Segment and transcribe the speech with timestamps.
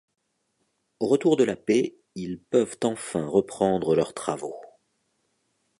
[0.99, 4.59] Au retour de la paix, ils peuvent enfin reprendre leurs travaux.